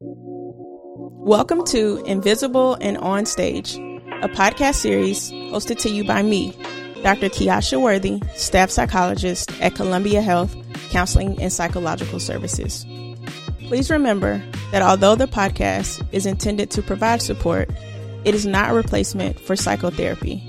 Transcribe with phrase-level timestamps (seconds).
[0.00, 6.52] Welcome to Invisible and On Stage, a podcast series hosted to you by me,
[7.02, 7.28] Dr.
[7.28, 10.54] Kiasha Worthy, staff psychologist at Columbia Health
[10.90, 12.86] Counseling and Psychological Services.
[13.66, 14.40] Please remember
[14.70, 17.68] that although the podcast is intended to provide support,
[18.24, 20.40] it is not a replacement for psychotherapy.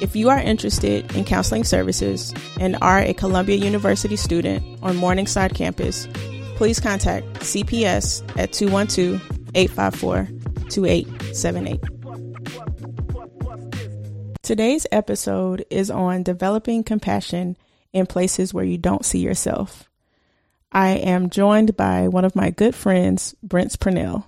[0.00, 5.54] If you are interested in counseling services and are a Columbia University student on Morningside
[5.54, 6.08] campus,
[6.56, 9.20] please contact CPS at 212
[9.54, 10.28] 854
[10.70, 11.80] 2878.
[14.42, 17.56] Today's episode is on developing compassion
[17.92, 19.90] in places where you don't see yourself.
[20.72, 24.26] I am joined by one of my good friends, Brent Purnell.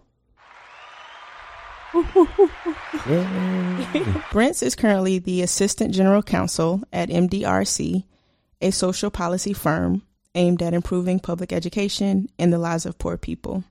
[4.33, 8.05] Brent is currently the Assistant General Counsel at MDRC,
[8.61, 10.03] a social policy firm
[10.39, 13.65] aimed at improving public education and the lives of poor people.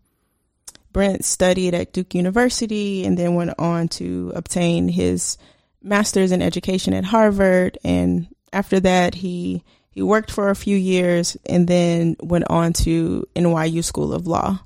[0.92, 5.38] Brent studied at Duke University and then went on to obtain his
[5.82, 7.78] master's in education at Harvard.
[7.84, 13.28] And after that, he he worked for a few years and then went on to
[13.36, 14.60] NYU School of Law.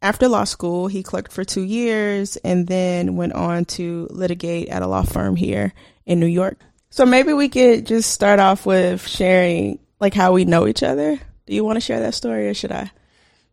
[0.00, 4.82] After law school, he clerked for two years and then went on to litigate at
[4.82, 5.72] a law firm here
[6.06, 6.58] in New York.
[6.90, 11.18] So maybe we could just start off with sharing like how we know each other.
[11.46, 12.90] Do you want to share that story or should I?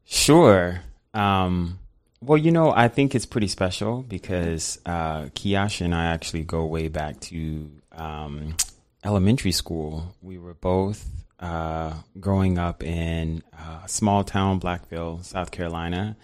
[0.06, 0.82] Sure.
[1.14, 1.80] Um,
[2.22, 6.88] well, you know, I think it's pretty special because uh, and I actually go way
[6.88, 8.56] back to um,
[9.04, 10.16] elementary school.
[10.22, 11.06] We were both
[11.40, 16.16] uh, growing up in a small town Blackville, South Carolina.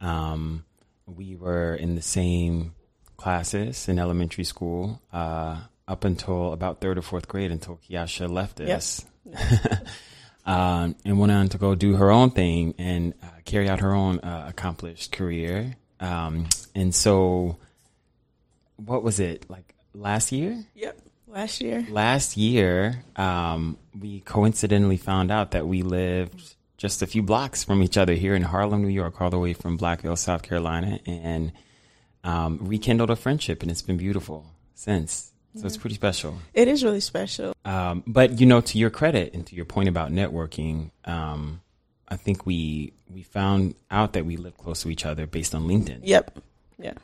[0.00, 0.64] Um,
[1.06, 2.74] we were in the same
[3.16, 8.60] classes in elementary school uh, up until about third or fourth grade until Kiasha left
[8.60, 9.04] us.
[10.46, 13.94] um, and went on to go do her own thing and uh, carry out her
[13.94, 15.76] own uh, accomplished career.
[16.00, 17.58] Um, and so,
[18.76, 20.64] what was it like last year?
[20.74, 21.86] Yep, last year.
[21.88, 27.82] Last year, um, we coincidentally found out that we lived just a few blocks from
[27.82, 31.52] each other here in Harlem, New York, all the way from Blackville, South Carolina, and
[32.24, 35.31] um, rekindled a friendship, and it's been beautiful since.
[35.54, 36.38] So it's pretty special.
[36.54, 37.54] It is really special.
[37.64, 41.60] Um, but you know, to your credit and to your point about networking, um,
[42.08, 45.66] I think we we found out that we live close to each other based on
[45.66, 46.00] LinkedIn.
[46.02, 46.38] Yep.
[46.78, 46.94] Yeah.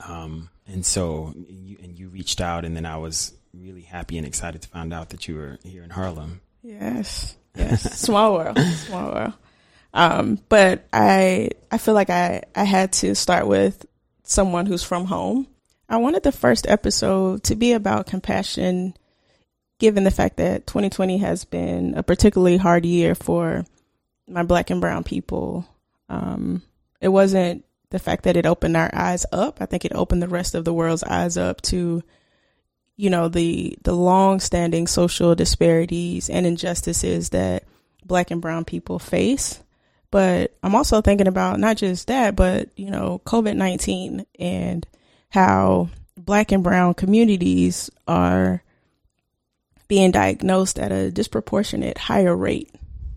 [0.00, 4.26] Um, and so you, and you reached out, and then I was really happy and
[4.26, 6.40] excited to find out that you were here in Harlem.
[6.62, 7.36] Yes.
[7.54, 7.82] Yes.
[8.00, 8.58] Small world.
[8.58, 9.32] Small world.
[9.94, 13.86] Um, but I I feel like I I had to start with
[14.24, 15.46] someone who's from home
[15.92, 18.96] I wanted the first episode to be about compassion,
[19.78, 23.66] given the fact that 2020 has been a particularly hard year for
[24.26, 25.68] my black and brown people.
[26.08, 26.62] Um,
[27.02, 29.58] it wasn't the fact that it opened our eyes up.
[29.60, 32.02] I think it opened the rest of the world's eyes up to,
[32.96, 37.64] you know, the the long standing social disparities and injustices that
[38.02, 39.62] black and brown people face.
[40.10, 44.86] But I'm also thinking about not just that, but, you know, COVID 19 and
[45.32, 48.62] how black and brown communities are
[49.88, 52.70] being diagnosed at a disproportionate higher rate,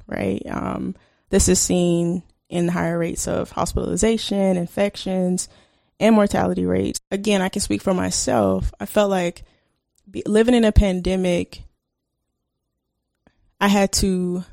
[0.07, 0.41] right?
[0.49, 0.95] Um,
[1.29, 5.49] this is seen in higher rates of hospitalization, infections,
[5.99, 7.01] and mortality rates.
[7.11, 8.73] Again, I can speak for myself.
[8.79, 9.43] I felt like
[10.25, 11.63] living in a pandemic,
[13.59, 14.45] I had to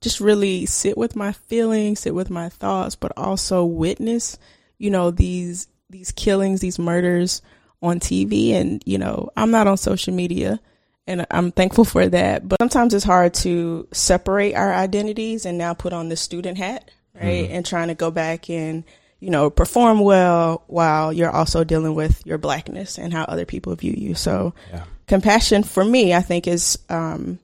[0.00, 4.38] just really sit with my feelings, sit with my thoughts, but also witness,
[4.76, 7.42] you know, these these killings, these murders
[7.82, 8.52] on TV.
[8.52, 10.60] And, you know, I'm not on social media
[11.06, 12.48] and I'm thankful for that.
[12.48, 16.90] But sometimes it's hard to separate our identities and now put on the student hat,
[17.14, 17.44] right?
[17.44, 17.54] Mm-hmm.
[17.54, 18.84] And trying to go back and,
[19.20, 23.74] you know, perform well while you're also dealing with your blackness and how other people
[23.76, 24.14] view you.
[24.14, 24.84] So, yeah.
[25.06, 27.38] compassion for me, I think, is um,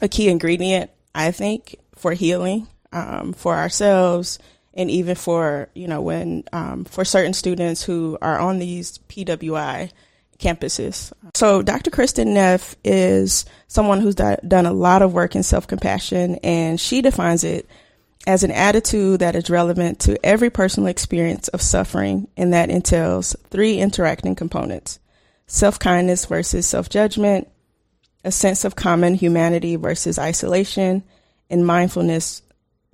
[0.00, 4.38] a key ingredient, I think, for healing um, for ourselves
[4.74, 9.90] and even for you know when um, for certain students who are on these PWI
[10.38, 11.12] campuses.
[11.34, 11.90] So Dr.
[11.90, 17.00] Kristin Neff is someone who's done a lot of work in self compassion, and she
[17.00, 17.68] defines it
[18.26, 23.36] as an attitude that is relevant to every personal experience of suffering, and that entails
[23.50, 24.98] three interacting components:
[25.46, 27.48] self kindness versus self judgment,
[28.24, 31.02] a sense of common humanity versus isolation,
[31.48, 32.42] and mindfulness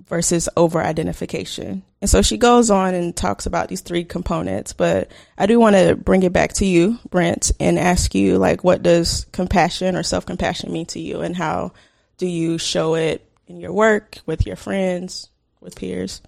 [0.09, 1.83] versus over identification.
[2.01, 5.75] And so she goes on and talks about these three components, but I do want
[5.75, 10.03] to bring it back to you, Brent, and ask you like what does compassion or
[10.03, 11.73] self-compassion mean to you and how
[12.17, 15.29] do you show it in your work, with your friends,
[15.61, 16.21] with peers?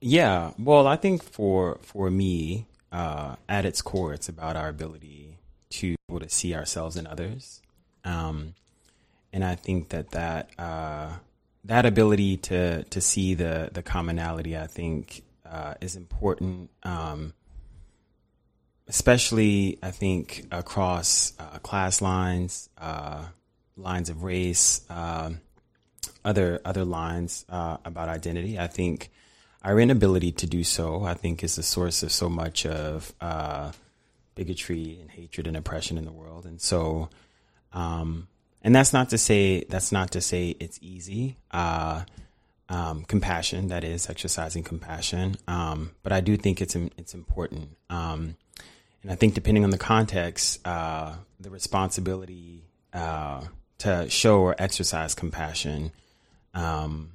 [0.00, 5.38] Yeah, well, I think for for me, uh, at its core, it's about our ability
[5.70, 7.62] to be able to see ourselves in others,
[8.04, 8.54] um,
[9.32, 11.10] and I think that that uh,
[11.64, 16.70] that ability to to see the the commonality, I think, uh, is important.
[16.82, 17.34] Um,
[18.88, 23.24] especially, I think across uh, class lines, uh,
[23.76, 25.40] lines of race, um,
[26.24, 28.58] other other lines uh, about identity.
[28.58, 29.10] I think
[29.62, 33.72] our inability to do so, I think, is the source of so much of uh,
[34.34, 36.46] bigotry and hatred and oppression in the world.
[36.46, 37.10] And so,
[37.72, 38.26] um,
[38.62, 41.36] and that's not to say that's not to say it's easy.
[41.50, 42.04] Uh,
[42.68, 45.36] um, compassion, that is, exercising compassion.
[45.46, 47.76] Um, but I do think it's it's important.
[47.90, 48.36] Um,
[49.02, 53.42] and I think depending on the context, uh, the responsibility uh,
[53.78, 55.90] to show or exercise compassion
[56.54, 57.12] um,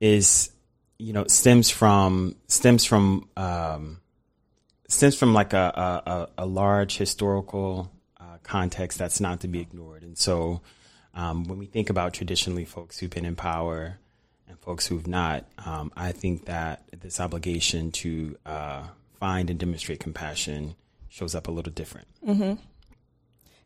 [0.00, 0.50] is
[0.98, 4.00] you know stems from stems from um,
[4.88, 7.90] stems from like a, a, a large historical
[8.42, 10.02] context that's not to be ignored.
[10.02, 10.60] And so,
[11.14, 13.98] um, when we think about traditionally folks who've been in power
[14.48, 18.82] and folks who've not, um, I think that this obligation to uh,
[19.18, 20.74] find and demonstrate compassion
[21.08, 22.06] shows up a little different.
[22.26, 22.54] Mm-hmm.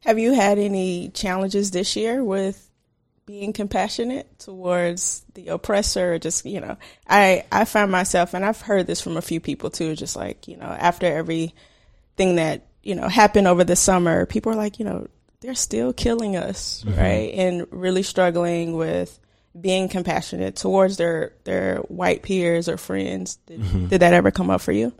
[0.00, 2.70] Have you had any challenges this year with
[3.26, 6.76] being compassionate towards the oppressor just you know
[7.08, 10.46] i i find myself and i've heard this from a few people too just like
[10.46, 14.84] you know after everything that you know happened over the summer people are like you
[14.84, 15.06] know
[15.40, 16.98] they're still killing us mm-hmm.
[16.98, 19.18] right and really struggling with
[19.60, 23.86] being compassionate towards their their white peers or friends did, mm-hmm.
[23.86, 24.92] did that ever come up for you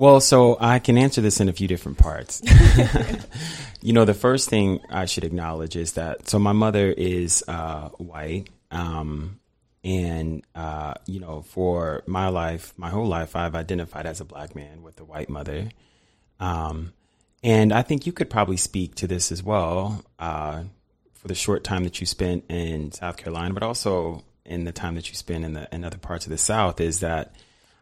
[0.00, 2.40] well, so I can answer this in a few different parts.
[3.82, 7.90] you know, the first thing I should acknowledge is that so my mother is uh,
[7.98, 9.40] white, um,
[9.84, 14.56] and uh, you know, for my life, my whole life, I've identified as a black
[14.56, 15.68] man with a white mother.
[16.40, 16.92] Um,
[17.42, 20.64] and I think you could probably speak to this as well uh,
[21.14, 24.96] for the short time that you spent in South Carolina, but also in the time
[24.96, 26.80] that you spent in the in other parts of the South.
[26.80, 27.34] Is that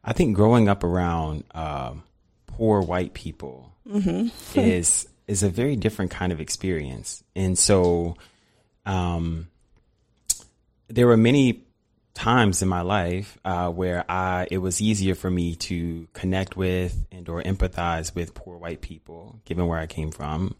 [0.04, 2.02] I think growing up around um,
[2.46, 4.28] poor white people mm-hmm.
[4.58, 7.22] is is a very different kind of experience.
[7.36, 8.16] And so
[8.86, 9.48] um,
[10.88, 11.67] there were many
[12.18, 17.06] times in my life uh, where I it was easier for me to connect with
[17.12, 20.56] and or empathize with poor white people, given where I came from,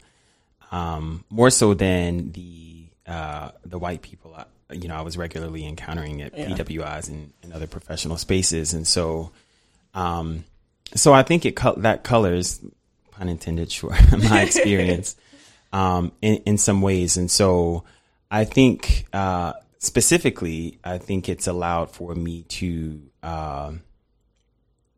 [0.71, 4.33] um, more so than the uh, the white people.
[4.35, 6.47] I, you know, I was regularly encountering at yeah.
[6.49, 9.31] PWIs and, and, other professional spaces, and so
[9.93, 10.45] um,
[10.95, 12.61] so I think it that colors,
[13.11, 13.95] pun intended, sure,
[14.29, 15.17] my experience
[15.73, 17.83] um, in in some ways, and so
[18.31, 23.73] I think uh, specifically, I think it's allowed for me to, uh,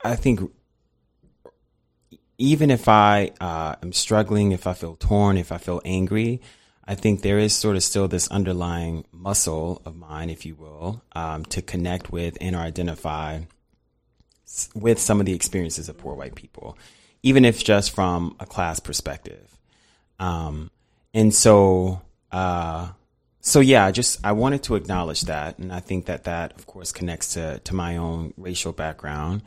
[0.03, 0.51] I think.
[2.37, 6.41] Even if I uh, am struggling, if I feel torn, if I feel angry,
[6.83, 11.03] I think there is sort of still this underlying muscle of mine, if you will,
[11.13, 13.41] um, to connect with and or identify
[14.73, 16.77] with some of the experiences of poor white people,
[17.21, 19.57] even if just from a class perspective.
[20.19, 20.71] Um,
[21.13, 22.01] and so,
[22.31, 22.89] uh,
[23.41, 26.67] so yeah, I just I wanted to acknowledge that, and I think that that of
[26.67, 29.41] course connects to to my own racial background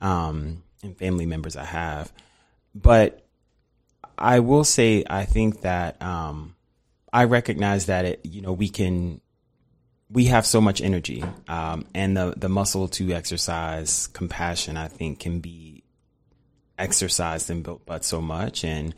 [0.00, 2.12] um, and family members I have.
[2.74, 3.26] But
[4.18, 6.54] I will say I think that um,
[7.12, 9.22] I recognize that it you know we can
[10.10, 15.18] we have so much energy, um, and the the muscle to exercise compassion, I think,
[15.18, 15.82] can be
[16.78, 18.64] exercised and built but so much.
[18.64, 18.94] And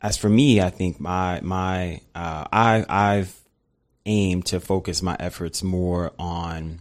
[0.00, 3.41] as for me, I think my my uh, I I've
[4.06, 6.80] aimed to focus my efforts more on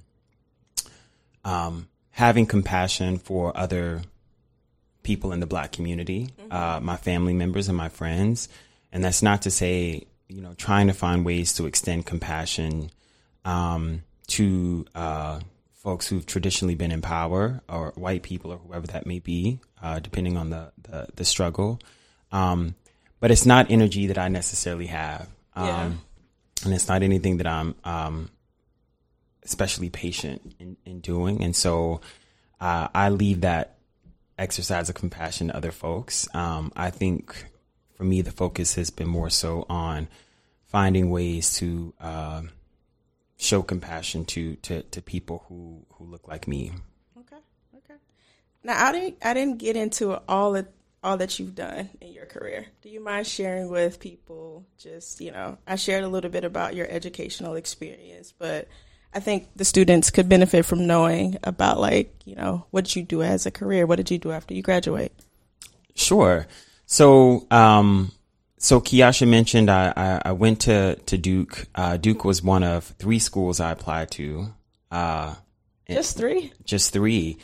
[1.44, 4.02] um, having compassion for other
[5.04, 6.52] people in the Black community, mm-hmm.
[6.52, 8.50] uh, my family members and my friends,
[8.92, 12.90] and that's not to say you know trying to find ways to extend compassion
[13.46, 15.40] um, to uh,
[15.74, 20.00] folks who've traditionally been in power or white people or whoever that may be, uh,
[20.00, 21.80] depending on the, the, the struggle.
[22.32, 22.76] Um,
[23.20, 25.28] but it's not energy that I necessarily have.
[25.56, 25.92] Um, yeah.
[26.66, 28.30] And it's not anything that I'm um,
[29.44, 31.44] especially patient in, in doing.
[31.44, 32.02] And so
[32.60, 33.78] uh, I leave that
[34.38, 36.28] exercise of compassion to other folks.
[36.36, 37.46] Um, I think
[37.96, 40.08] for me, the focus has been more so on
[40.66, 42.42] finding ways to uh,
[43.38, 46.72] show compassion to to to people who who look like me.
[47.18, 47.42] Okay,
[47.78, 48.00] okay.
[48.64, 50.68] Now I didn't I didn't get into all of
[51.04, 52.68] all that you've done in your career.
[52.82, 54.66] Do you mind sharing with people?
[54.78, 58.68] Just you know, I shared a little bit about your educational experience, but
[59.14, 63.04] I think the students could benefit from knowing about like, you know, what did you
[63.04, 63.86] do as a career?
[63.86, 65.12] What did you do after you graduate?
[65.96, 66.48] Sure.
[66.86, 68.12] So, um,
[68.58, 71.68] so Kiasha mentioned I, I, I, went to, to Duke.
[71.76, 74.54] Uh, Duke was one of three schools I applied to.
[74.90, 75.36] Uh,
[75.90, 76.54] just three?
[76.64, 77.38] Just three.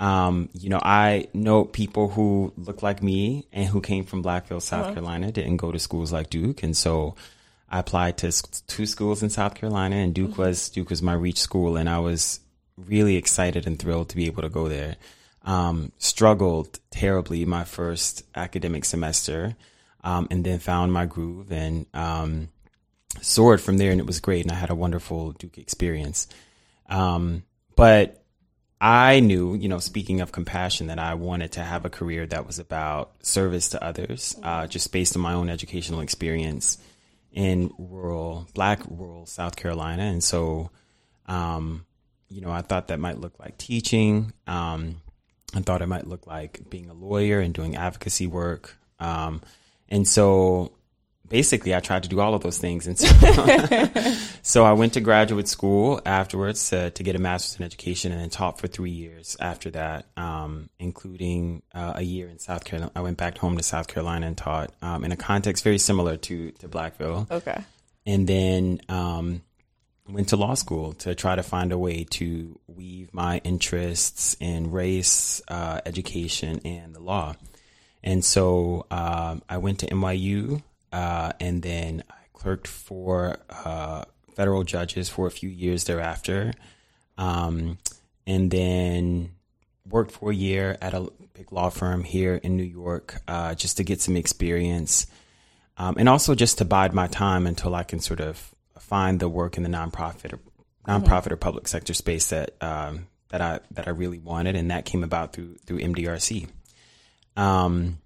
[0.00, 4.60] Um, you know, I know people who look like me and who came from Blackville,
[4.60, 4.94] South uh-huh.
[4.94, 6.62] Carolina, didn't go to schools like Duke.
[6.62, 7.14] And so
[7.68, 8.32] I applied to
[8.66, 10.42] two schools in South Carolina and Duke mm-hmm.
[10.42, 11.76] was, Duke was my reach school.
[11.76, 12.40] And I was
[12.76, 14.96] really excited and thrilled to be able to go there.
[15.44, 19.56] Um, struggled terribly my first academic semester.
[20.02, 22.48] Um, and then found my groove and, um,
[23.22, 24.42] soared from there and it was great.
[24.42, 26.26] And I had a wonderful Duke experience.
[26.90, 28.23] Um, but
[28.80, 32.46] I knew, you know, speaking of compassion, that I wanted to have a career that
[32.46, 36.78] was about service to others, uh, just based on my own educational experience
[37.32, 40.02] in rural, black rural South Carolina.
[40.02, 40.70] And so,
[41.26, 41.86] um,
[42.28, 44.32] you know, I thought that might look like teaching.
[44.46, 44.96] Um,
[45.54, 48.76] I thought it might look like being a lawyer and doing advocacy work.
[48.98, 49.40] Um,
[49.88, 50.72] and so
[51.28, 52.86] basically I tried to do all of those things.
[52.86, 53.06] And so,
[54.42, 58.20] so I went to graduate school afterwards to, to get a master's in education and
[58.20, 62.92] then taught for three years after that, um, including uh, a year in South Carolina.
[62.94, 66.16] I went back home to South Carolina and taught um, in a context very similar
[66.18, 67.30] to, to Blackville.
[67.30, 67.60] Okay.
[68.06, 69.42] And then um,
[70.08, 74.70] went to law school to try to find a way to weave my interests in
[74.70, 77.34] race, uh, education, and the law.
[78.02, 80.62] And so um, I went to NYU
[80.94, 84.04] uh, and then I clerked for uh,
[84.36, 86.52] federal judges for a few years thereafter.
[87.18, 87.78] Um,
[88.28, 89.32] and then
[89.88, 93.76] worked for a year at a big law firm here in New York uh, just
[93.78, 95.08] to get some experience.
[95.76, 99.28] Um, and also just to bide my time until I can sort of find the
[99.28, 100.38] work in the nonprofit or
[100.86, 101.32] nonprofit mm-hmm.
[101.32, 105.02] or public sector space that um, that I that I really wanted, and that came
[105.02, 106.48] about through through MDRC.
[107.36, 107.98] Um,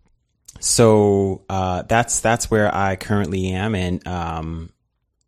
[0.60, 4.70] so uh, that's that's where I currently am, and um,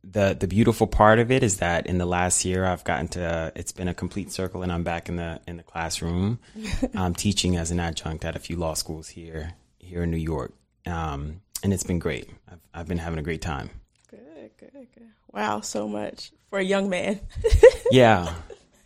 [0.03, 3.53] the the beautiful part of it is that in the last year I've gotten to
[3.55, 6.41] it's been a complete circle, and I'm back in the in the classroom,
[6.95, 10.53] um, teaching as an adjunct at a few law schools here here in New York,
[10.87, 12.29] um, and it's been great.
[12.51, 13.71] I've, I've been having a great time.
[14.09, 15.09] Good, good, good.
[15.33, 17.21] Wow, so much for a young man.
[17.91, 18.35] yeah,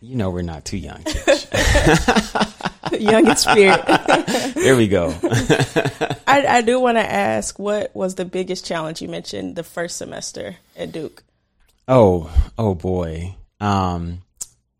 [0.01, 1.03] you know we're not too young.
[3.01, 3.85] young in spirit.
[4.55, 5.13] there we go.
[6.27, 9.97] I, I do want to ask, what was the biggest challenge you mentioned the first
[9.97, 11.23] semester at Duke?
[11.87, 13.35] Oh, oh boy.
[13.59, 14.21] Um,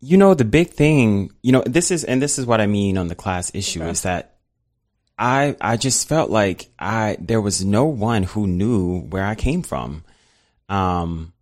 [0.00, 2.98] you know, the big thing, you know, this is, and this is what I mean
[2.98, 3.90] on the class issue okay.
[3.90, 4.36] is that
[5.18, 9.62] I, I just felt like I, there was no one who knew where I came
[9.62, 10.04] from.
[10.68, 11.32] Um,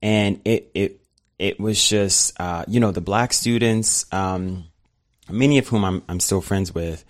[0.00, 1.00] and it, it,
[1.38, 4.64] it was just, uh, you know, the black students, um,
[5.30, 7.04] many of whom I'm, I'm still friends with,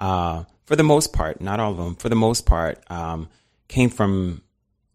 [0.00, 3.28] uh, for the most part, not all of them, for the most part, um,
[3.68, 4.42] came from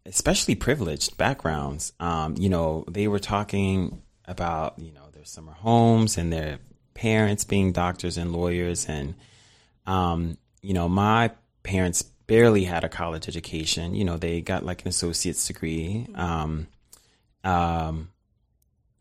[0.06, 1.92] especially privileged backgrounds.
[2.00, 6.58] Um, you know, they were talking about, you know, their summer homes and their
[6.94, 8.86] parents being doctors and lawyers.
[8.88, 9.14] And,
[9.86, 11.30] um, you know, my
[11.62, 13.94] parents barely had a college education.
[13.94, 16.06] You know, they got like an associate's degree.
[16.14, 16.68] Um,
[17.44, 18.10] um,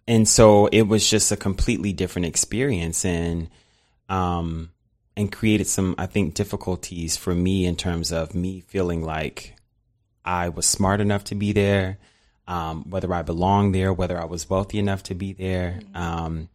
[0.10, 3.06] and so it was just a completely different experience.
[3.06, 3.50] And,
[4.10, 4.72] um,
[5.20, 9.54] and created some, I think, difficulties for me in terms of me feeling like
[10.24, 11.98] I was smart enough to be there,
[12.48, 15.82] um, whether I belonged there, whether I was wealthy enough to be there.
[15.82, 15.98] Mm-hmm.
[15.98, 16.50] Um,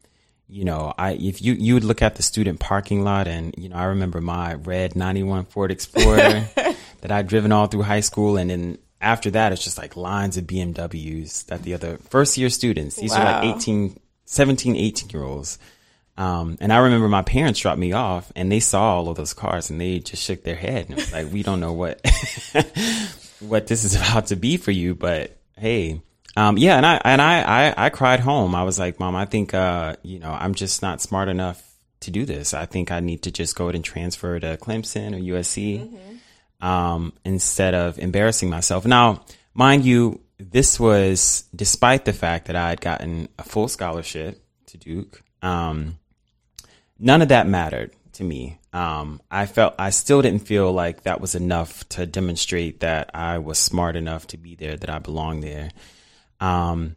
[0.49, 3.69] you know, I if you you would look at the student parking lot, and you
[3.69, 6.49] know, I remember my red '91 Ford Explorer
[7.01, 10.37] that I'd driven all through high school, and then after that, it's just like lines
[10.37, 13.21] of BMWs that the other first year students, these wow.
[13.21, 15.59] are like 18, 17, 18 year olds
[16.17, 19.35] um, and I remember my parents dropped me off and they saw all of those
[19.35, 22.01] cars and they just shook their head and it was like, we don't know what,
[23.41, 26.01] what this is about to be for you, but hey,
[26.37, 26.77] um, yeah.
[26.77, 28.55] And I, and I, I, I cried home.
[28.55, 31.63] I was like, mom, I think, uh, you know, I'm just not smart enough
[32.01, 32.55] to do this.
[32.55, 36.14] I think I need to just go ahead and transfer to Clemson or USC, mm-hmm.
[36.65, 38.87] Um, instead of embarrassing myself.
[38.87, 44.43] Now, mind you, this was despite the fact that I had gotten a full scholarship
[44.67, 45.23] to Duke.
[45.43, 45.99] Um,
[46.99, 48.59] none of that mattered to me.
[48.73, 53.39] Um, I felt I still didn't feel like that was enough to demonstrate that I
[53.39, 55.71] was smart enough to be there, that I belonged there.
[56.41, 56.97] Um,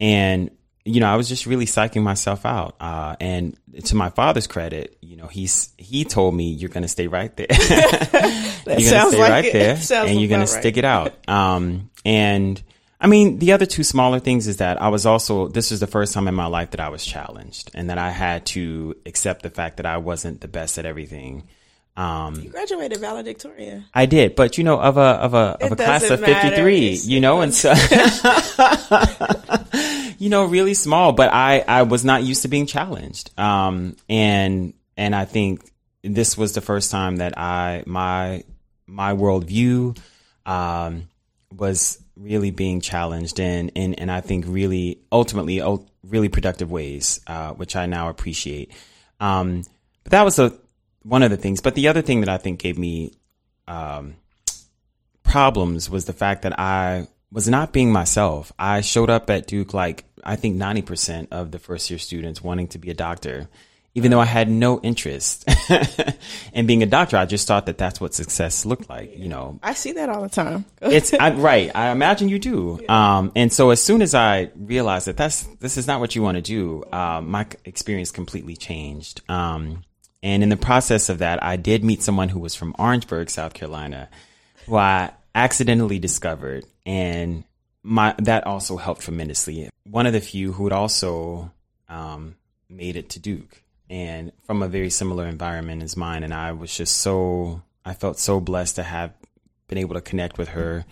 [0.00, 0.50] and
[0.84, 2.76] you know, I was just really psyching myself out.
[2.80, 6.88] Uh, and to my father's credit, you know, he's he told me you're going to
[6.88, 7.46] stay right there.
[7.50, 9.52] you're going to stay like right it.
[9.52, 11.28] there, and you're going to stick it out.
[11.28, 12.62] Um, and
[13.02, 15.88] I mean, the other two smaller things is that I was also, this was the
[15.88, 19.42] first time in my life that I was challenged and that I had to accept
[19.42, 21.48] the fact that I wasn't the best at everything.
[21.96, 23.84] Um, you graduated valedictorian.
[23.92, 26.94] I did, but you know, of a of a of a class of fifty three,
[26.94, 27.72] you know, and so
[30.18, 31.12] you know, really small.
[31.12, 35.70] But I I was not used to being challenged, um, and and I think
[36.02, 38.44] this was the first time that I my
[38.86, 39.98] my worldview
[40.46, 41.08] um,
[41.54, 45.62] was really being challenged in, in and I think really ultimately
[46.02, 48.72] really productive ways, uh, which I now appreciate.
[49.20, 49.62] Um,
[50.04, 50.52] but that was a
[51.02, 51.60] one of the things.
[51.60, 53.12] But the other thing that I think gave me
[53.66, 54.16] um,
[55.22, 58.52] problems was the fact that I was not being myself.
[58.58, 62.68] I showed up at Duke like I think 90% of the first year students wanting
[62.68, 63.48] to be a doctor,
[63.94, 65.48] even though I had no interest
[66.52, 67.16] in being a doctor.
[67.16, 69.58] I just thought that that's what success looked like, you know.
[69.62, 70.64] I see that all the time.
[70.82, 71.70] it's I, right.
[71.74, 72.78] I imagine you do.
[72.82, 73.16] Yeah.
[73.18, 76.22] Um, and so as soon as I realized that that's this is not what you
[76.22, 79.22] want to do, um, my experience completely changed.
[79.28, 79.82] Um,
[80.22, 83.54] and in the process of that, I did meet someone who was from Orangeburg, South
[83.54, 84.08] Carolina,
[84.66, 86.64] who I accidentally discovered.
[86.86, 87.44] And
[87.82, 89.68] my, that also helped tremendously.
[89.84, 91.50] One of the few who had also,
[91.88, 92.36] um,
[92.68, 96.22] made it to Duke and from a very similar environment as mine.
[96.22, 99.12] And I was just so, I felt so blessed to have
[99.66, 100.84] been able to connect with her.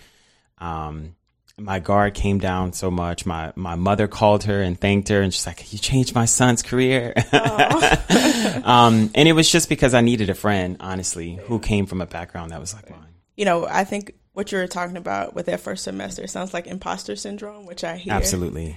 [0.59, 1.15] Um,
[1.61, 3.27] my guard came down so much.
[3.27, 6.63] My my mother called her and thanked her, and she's like, "You changed my son's
[6.63, 7.13] career."
[8.65, 12.07] um, and it was just because I needed a friend, honestly, who came from a
[12.07, 13.15] background that was like mine.
[13.37, 16.67] You know, I think what you were talking about with that first semester sounds like
[16.67, 18.77] imposter syndrome, which I hear absolutely.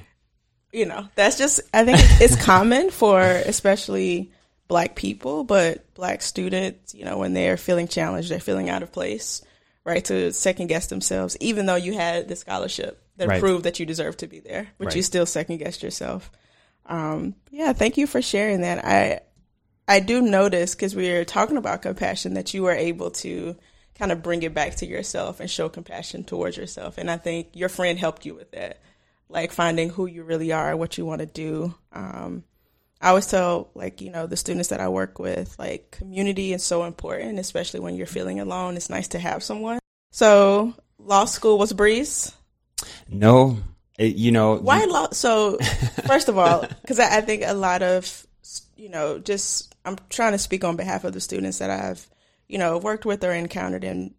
[0.72, 4.32] You know, that's just I think it's common for especially
[4.68, 6.94] black people, but black students.
[6.94, 9.42] You know, when they're feeling challenged, they're feeling out of place
[9.86, 13.40] right, to second guess themselves, even though you had the scholarship that right.
[13.40, 14.96] proved that you deserve to be there, but right.
[14.96, 16.32] you still second guessed yourself.
[16.86, 18.84] Um, yeah, thank you for sharing that.
[18.84, 19.22] I
[19.88, 23.56] I do notice because we are talking about compassion that you were able to
[23.96, 27.50] kind of bring it back to yourself and show compassion towards yourself, and I think
[27.54, 28.82] your friend helped you with that,
[29.30, 31.76] like finding who you really are, what you want to do.
[31.92, 32.44] Um,
[33.04, 36.64] I always tell like, you know, the students that I work with, like community is
[36.64, 38.78] so important, especially when you're feeling alone.
[38.78, 39.80] It's nice to have someone.
[40.14, 42.32] So law school was a breeze?
[43.10, 43.58] No,
[43.98, 44.56] it, you know.
[44.58, 45.10] Why law?
[45.10, 45.58] So
[46.06, 48.28] first of all, because I, I think a lot of,
[48.78, 52.08] you know, just I'm trying to speak on behalf of the students that I've,
[52.48, 54.14] you know, worked with or encountered and,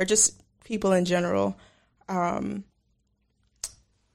[0.00, 1.56] or just people in general.
[2.08, 2.64] Um,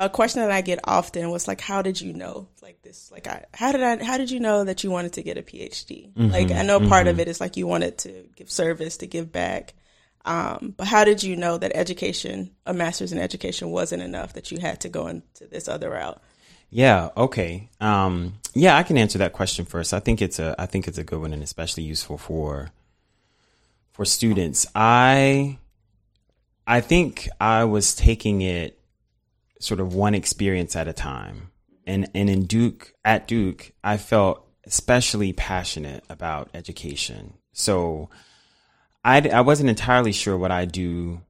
[0.02, 3.10] a question that I get often was like, "How did you know like this?
[3.10, 4.04] Like, I, how did I?
[4.04, 6.12] How did you know that you wanted to get a PhD?
[6.12, 6.90] Mm-hmm, like, I know mm-hmm.
[6.90, 9.76] part of it is like you wanted to give service, to give back,
[10.26, 14.34] um, but how did you know that education, a master's in education, wasn't enough?
[14.34, 16.22] That you had to go into this other route?
[16.70, 17.10] Yeah.
[17.18, 17.70] Okay.
[17.80, 19.94] Um, yeah, I can answer that question first.
[19.94, 22.72] I think it's a, I think it's a good one and especially useful for,
[23.92, 24.66] for students.
[24.74, 25.58] I,
[26.66, 28.80] I think I was taking it
[29.60, 31.52] sort of one experience at a time.
[31.86, 37.34] And and in Duke at Duke, I felt especially passionate about education.
[37.54, 38.10] So
[39.04, 41.22] I I wasn't entirely sure what I'd do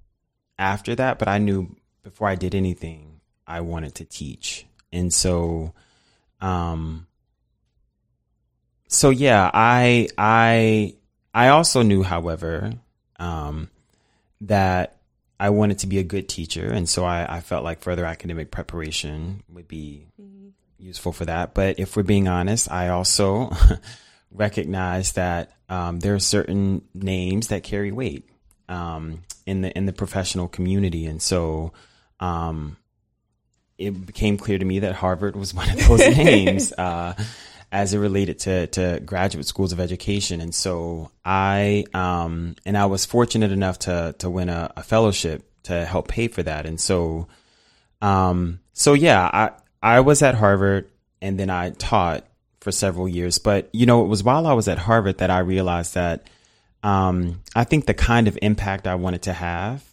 [0.57, 4.65] after that, but I knew before I did anything, I wanted to teach.
[4.91, 5.73] And so
[6.39, 7.07] um
[8.91, 10.95] so yeah, I I
[11.33, 12.73] I also knew, however,
[13.19, 13.69] um,
[14.41, 14.97] that
[15.39, 18.51] I wanted to be a good teacher, and so I, I felt like further academic
[18.51, 20.49] preparation would be mm-hmm.
[20.77, 21.53] useful for that.
[21.53, 23.51] But if we're being honest, I also
[24.31, 28.29] recognize that um, there are certain names that carry weight
[28.69, 31.73] um, in the in the professional community, and so
[32.19, 32.77] um,
[33.77, 36.73] it became clear to me that Harvard was one of those names.
[36.73, 37.13] Uh,
[37.71, 40.41] as it related to, to graduate schools of education.
[40.41, 45.43] And so I, um, and I was fortunate enough to, to win a, a fellowship
[45.63, 46.65] to help pay for that.
[46.65, 47.27] And so,
[48.01, 50.91] um, so yeah, I, I was at Harvard
[51.21, 52.25] and then I taught
[52.61, 53.37] for several years.
[53.37, 56.27] But, you know, it was while I was at Harvard that I realized that,
[56.83, 59.83] um, I think the kind of impact I wanted to have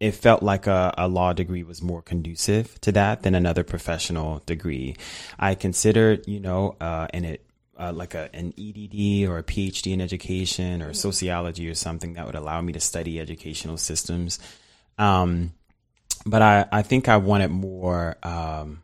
[0.00, 4.42] it felt like a, a, law degree was more conducive to that than another professional
[4.44, 4.96] degree.
[5.38, 7.46] I considered, you know, uh, and it
[7.78, 12.26] uh, like a, an EDD or a PhD in education or sociology or something that
[12.26, 14.38] would allow me to study educational systems.
[14.98, 15.52] Um,
[16.26, 18.82] but I, I think I wanted more, um,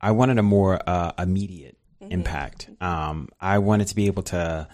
[0.00, 1.76] I wanted a more uh, immediate.
[2.12, 2.68] Impact.
[2.80, 4.68] Um, I wanted to be able to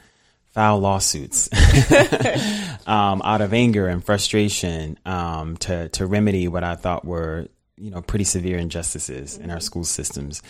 [0.47, 1.49] file lawsuits
[2.87, 7.91] um, out of anger and frustration um, to to remedy what I thought were you
[7.91, 10.43] know pretty severe injustices in our school systems.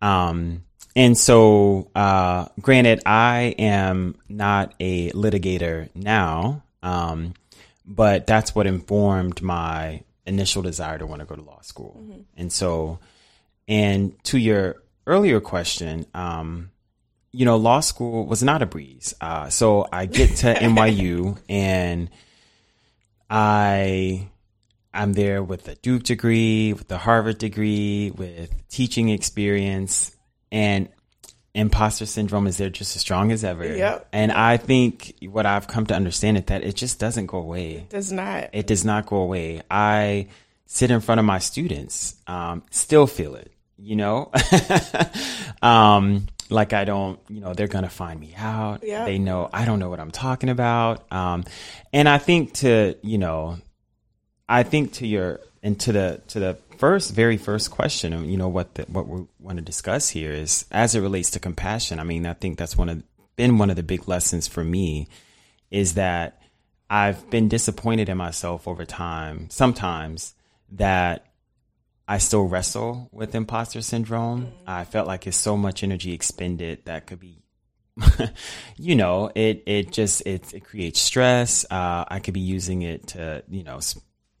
[0.00, 0.64] Um,
[0.96, 7.34] and so, uh, granted, I am not a litigator now, um,
[7.86, 12.02] but that's what informed my initial desire to want to go to law school.
[12.36, 12.98] And so,
[13.68, 16.70] and to your earlier question, um,
[17.32, 19.14] you know, law school was not a breeze.
[19.20, 22.08] Uh, so I get to NYU and
[23.28, 24.28] I
[24.92, 30.16] I'm there with a Duke degree, with a Harvard degree, with teaching experience,
[30.50, 30.88] and
[31.54, 33.66] imposter syndrome is there just as strong as ever.
[33.66, 34.08] Yep.
[34.12, 37.72] And I think what I've come to understand is that it just doesn't go away.
[37.74, 38.50] It does not.
[38.52, 39.62] It does not go away.
[39.70, 40.28] I
[40.66, 44.30] sit in front of my students, um, still feel it, you know?
[45.62, 48.82] um, like I don't, you know, they're going to find me out.
[48.82, 49.04] Yeah.
[49.04, 51.10] They know I don't know what I'm talking about.
[51.12, 51.44] Um,
[51.92, 53.58] and I think to, you know,
[54.48, 58.48] I think to your, and to the, to the first, very first question, you know,
[58.48, 62.00] what the, what we want to discuss here is as it relates to compassion.
[62.00, 63.02] I mean, I think that's one of,
[63.36, 65.08] been one of the big lessons for me
[65.70, 66.42] is that
[66.88, 70.34] I've been disappointed in myself over time, sometimes
[70.72, 71.26] that
[72.10, 74.52] I still wrestle with imposter syndrome.
[74.66, 77.44] I felt like it's so much energy expended that could be,
[78.76, 81.64] you know, it, it just, it, it creates stress.
[81.70, 83.78] Uh, I could be using it to, you know,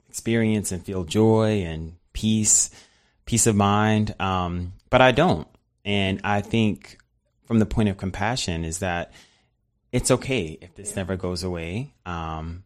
[0.08, 2.70] experience and feel joy and peace,
[3.24, 4.16] peace of mind.
[4.20, 5.46] Um, but I don't.
[5.84, 6.98] And I think
[7.44, 9.12] from the point of compassion is that
[9.92, 11.94] it's okay if this never goes away.
[12.04, 12.64] Um,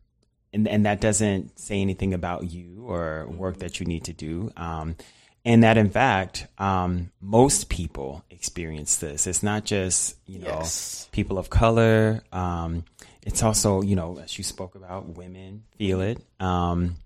[0.54, 4.50] and, and that doesn't say anything about you or work that you need to do.
[4.56, 4.96] Um,
[5.44, 9.26] and that in fact, um, most people experience this.
[9.26, 11.08] It's not just, you know, Yes.
[11.12, 12.22] people of color.
[12.32, 12.84] Um,
[13.26, 16.18] it's also, you know, as you spoke about, women feel it.
[16.40, 16.96] Um,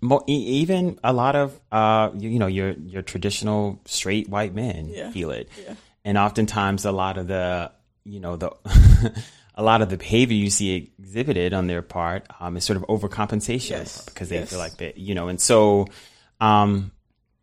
[0.00, 4.88] mo- even a lot of, uh, you, you know, your, your traditional straight white men
[4.88, 5.10] Yeah.
[5.10, 5.48] feel it.
[5.62, 5.74] Yeah.
[6.06, 7.70] And oftentimes a lot of the,
[8.04, 8.50] you know, the,
[9.58, 12.84] a lot of the behavior you see exhibited on their part um, is sort of
[12.84, 14.02] overcompensation Yes.
[14.04, 14.50] because they Yes.
[14.50, 15.86] feel like they, you know, and so
[16.40, 16.92] um,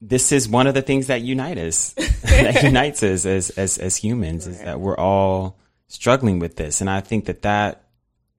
[0.01, 3.97] this is one of the things that unite us, that unites us as as as
[3.97, 7.84] humans, is that we're all struggling with this, and I think that that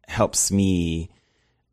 [0.08, 1.10] helps me.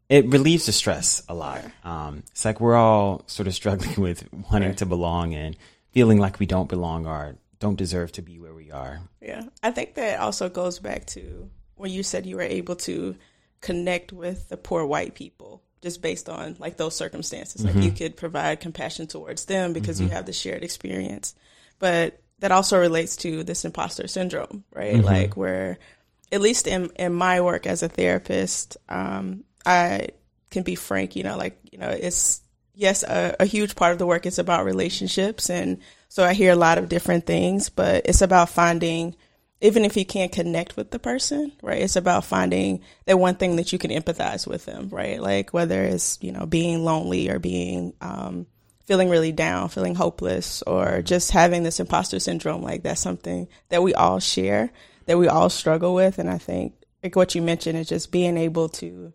[0.10, 1.64] It relieves the stress a lot.
[1.84, 5.56] Um, it's like we're all sort of struggling with wanting to belong and
[5.92, 9.00] feeling like we don't belong or don't deserve to be where we are.
[9.22, 9.44] Yeah.
[9.64, 11.50] I think that also goes back to
[11.84, 13.14] when you said you were able to
[13.60, 17.66] connect with the poor white people just based on like those circumstances.
[17.66, 17.96] Like you mm-hmm.
[17.96, 20.16] could provide compassion towards them because you mm-hmm.
[20.16, 21.36] have the shared experience.
[21.80, 24.96] But that also relates to this imposter syndrome, right?
[24.96, 25.06] Mm-hmm.
[25.06, 25.78] Like where
[26.32, 30.12] at least in in my work as a therapist, um, I
[30.52, 32.42] can be frank, you know, like, you know, it's
[32.74, 36.54] yes, a, a huge part of the work is about relationships and so I hear
[36.54, 39.18] a lot of different things, but it's about finding
[39.64, 41.82] even if you can't connect with the person, right?
[41.82, 45.22] It's about finding that one thing that you can empathize with them, right?
[45.22, 48.46] Like whether it's, you know, being lonely or being um
[48.86, 53.82] feeling really down, feeling hopeless, or just having this imposter syndrome, like that's something that
[53.82, 54.70] we all share,
[55.06, 56.20] that we all struggle with.
[56.20, 59.14] And I think like what you mentioned is just being able to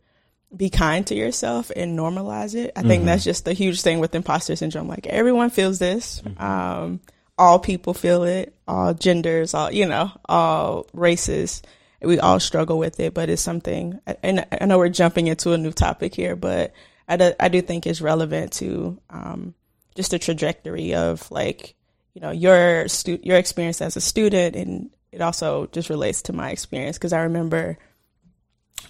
[0.57, 2.73] be kind to yourself and normalize it.
[2.75, 4.89] I think that's just the huge thing with imposter syndrome.
[4.89, 6.23] Like everyone feels this.
[6.39, 7.01] Um,
[7.39, 11.63] all people feel it, all genders, all, you know, all races.
[12.03, 15.59] We all struggle with it, but it's something, and I know we're jumping into a
[15.59, 16.73] new topic here, but
[17.09, 19.55] I do, I do think it's relevant to, um,
[19.97, 21.75] just the trajectory of like,
[22.15, 26.33] you know, your stu- your experience as a student and it also just relates to
[26.33, 27.79] my experience because I remember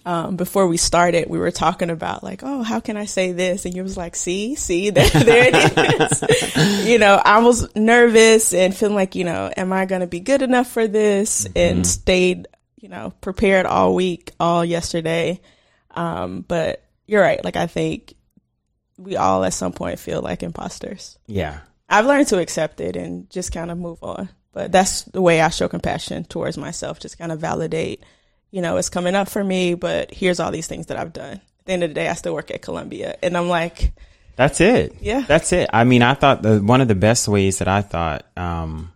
[0.05, 3.65] um, before we started, we were talking about like, oh, how can I say this?
[3.67, 6.87] And you was like, see, see, there, there it is.
[6.89, 10.21] you know, I was nervous and feeling like, you know, am I going to be
[10.21, 11.47] good enough for this?
[11.55, 15.41] And stayed, you know, prepared all week, all yesterday.
[15.91, 17.45] Um, but you're right.
[17.45, 18.15] Like, I think
[18.97, 21.19] we all at some point feel like imposters.
[21.27, 21.61] Yeah.
[21.89, 24.29] I've learned to accept it and just kind of move on.
[24.53, 28.03] But that's the way I show compassion towards myself, just kind of validate,
[28.51, 31.35] you know, it's coming up for me, but here's all these things that I've done.
[31.35, 33.17] At the end of the day, I still work at Columbia.
[33.23, 33.93] And I'm like,
[34.37, 34.95] That's it.
[35.01, 35.21] Yeah.
[35.27, 35.69] That's it.
[35.73, 38.93] I mean, I thought the, one of the best ways that I thought um,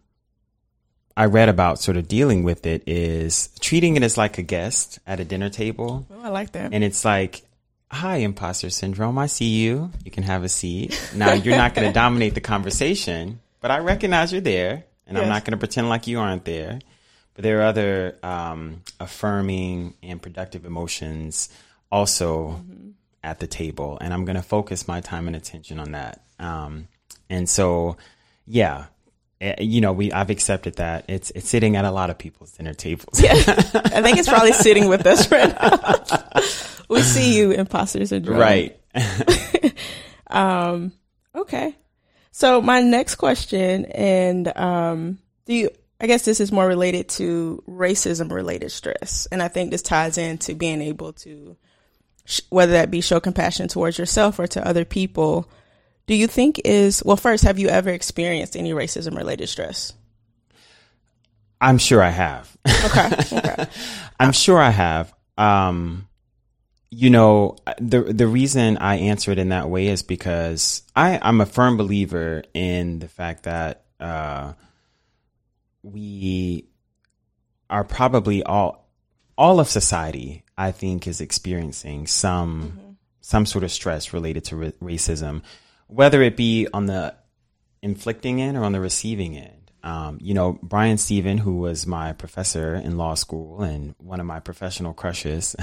[1.17, 4.99] I read about sort of dealing with it is treating it as like a guest
[5.07, 6.07] at a dinner table.
[6.11, 6.73] oh, I like that.
[6.73, 7.43] And it's like,
[7.91, 9.19] hi, imposter syndrome.
[9.19, 9.91] I see you.
[10.05, 10.99] You can have a seat.
[11.15, 14.85] Now, you're not going to dominate the conversation, but I recognize you're there.
[15.07, 16.79] And I'm not going to pretend like you aren't there.
[17.35, 21.49] But there are other um, affirming and productive emotions
[21.91, 22.63] also
[23.23, 23.99] at the table.
[24.01, 26.25] And I'm going to focus my time and attention on that.
[26.39, 26.89] Um,
[27.31, 27.97] and so,
[28.47, 28.87] yeah,
[29.41, 32.53] eh, you know, we I've accepted that it's it's sitting at a lot of people's
[32.53, 33.21] dinner tables.
[33.23, 36.43] Yeah, I think it's probably sitting with us right now.
[36.89, 38.39] we see you, imposter syndrome.
[38.39, 38.79] Right.
[40.27, 40.93] um.
[41.35, 41.77] Okay.
[42.33, 45.71] So my next question, and um, do you?
[46.03, 50.19] I guess this is more related to racism related stress, and I think this ties
[50.19, 51.57] into being able to,
[52.25, 55.49] sh- whether that be show compassion towards yourself or to other people.
[56.09, 57.17] Do you think is well?
[57.17, 59.93] First, have you ever experienced any racism related stress?
[61.61, 62.57] I'm sure I have.
[62.85, 63.11] Okay.
[63.33, 63.67] Okay.
[64.21, 65.15] I'm sure I have.
[65.39, 66.09] Um,
[66.91, 71.41] you know, the the reason I answer it in that way is because I I'm
[71.41, 74.55] a firm believer in the fact that uh,
[75.83, 76.69] we
[77.69, 78.89] are probably all
[79.37, 80.45] all of society.
[80.57, 82.91] I think is experiencing some mm-hmm.
[83.21, 85.43] some sort of stress related to ra- racism,
[85.87, 87.15] whether it be on the
[87.83, 89.63] inflicting end or on the receiving end.
[89.85, 94.27] Um, you know, Bryan Steven, who was my professor in law school and one of
[94.27, 95.57] my professional crushes,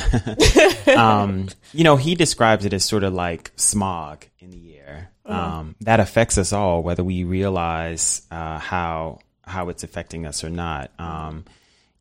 [0.97, 5.60] um, you know, he describes it as sort of like smog in the air uh-huh.
[5.60, 10.49] um, that affects us all, whether we realize uh, how how it's affecting us or
[10.49, 11.45] not, um,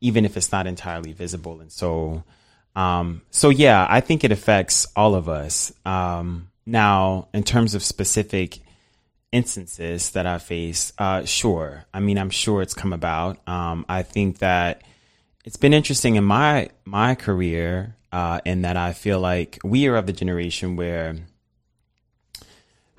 [0.00, 1.60] even if it's not entirely visible.
[1.60, 2.22] And so,
[2.76, 5.72] um, so yeah, I think it affects all of us.
[5.84, 8.60] Um, now, in terms of specific
[9.32, 11.84] instances that I face, uh, sure.
[11.92, 13.38] I mean, I'm sure it's come about.
[13.48, 14.82] Um, I think that
[15.44, 19.96] it's been interesting in my my career, uh, in that I feel like we are
[19.96, 21.16] of the generation where,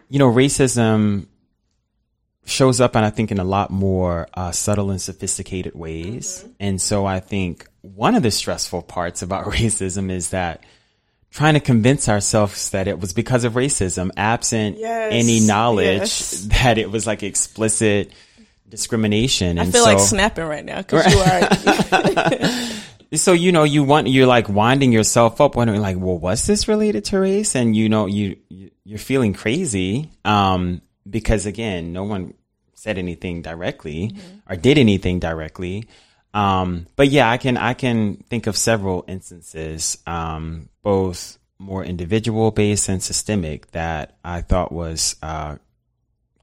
[0.09, 1.27] you know, racism
[2.45, 6.39] shows up, and I think in a lot more uh, subtle and sophisticated ways.
[6.39, 6.52] Mm-hmm.
[6.60, 10.63] And so I think one of the stressful parts about racism is that
[11.32, 16.47] trying to convince ourselves that it was because of racism, absent yes, any knowledge yes.
[16.63, 18.12] that it was like explicit
[18.67, 19.60] discrimination.
[19.60, 21.65] I and feel so, like snapping right now because right.
[21.91, 23.17] you are.
[23.17, 26.67] so you know, you want you're like winding yourself up, wondering like, well, was this
[26.67, 27.56] related to race?
[27.56, 32.34] And you know, you, you are feeling crazy um, because again, no one
[32.74, 34.52] said anything directly mm-hmm.
[34.52, 35.86] or did anything directly.
[36.34, 42.52] Um, but yeah, I can I can think of several instances, um, both more individual
[42.52, 45.58] based and systemic, that I thought was uh,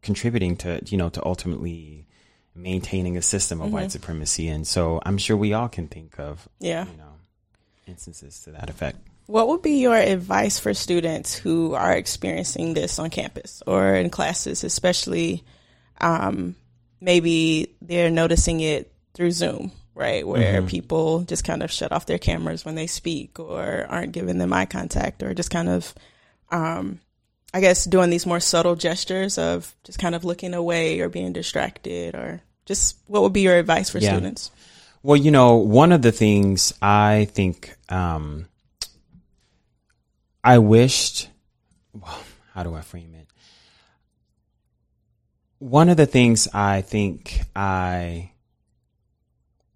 [0.02, 2.06] contributing to you know to ultimately
[2.54, 3.74] maintaining a system of mm-hmm.
[3.74, 4.48] white supremacy.
[4.48, 7.14] And so I'm sure we all can think of yeah you know
[7.86, 8.98] instances to that effect.
[9.26, 14.10] What would be your advice for students who are experiencing this on campus or in
[14.10, 15.44] classes, especially
[16.00, 16.54] um,
[17.00, 20.26] maybe they're noticing it through Zoom, right?
[20.26, 20.68] Where mm-hmm.
[20.68, 24.52] people just kind of shut off their cameras when they speak or aren't giving them
[24.52, 25.92] eye contact or just kind of,
[26.50, 27.00] um,
[27.52, 31.32] I guess, doing these more subtle gestures of just kind of looking away or being
[31.32, 34.12] distracted or just what would be your advice for yeah.
[34.12, 34.50] students?
[35.02, 38.46] Well, you know, one of the things I think um,
[40.46, 41.28] I wished,
[41.92, 42.20] well,
[42.54, 43.26] how do I frame it?
[45.58, 48.30] One of the things I think I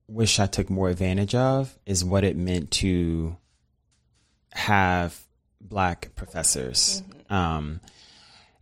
[0.07, 3.37] wish I took more advantage of is what it meant to
[4.53, 5.19] have
[5.61, 7.03] black professors.
[7.03, 7.35] Mm-hmm.
[7.35, 7.81] Um,